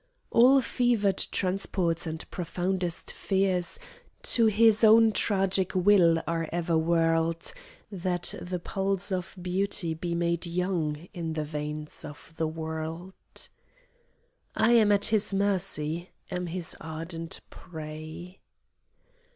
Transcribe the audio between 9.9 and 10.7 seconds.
be made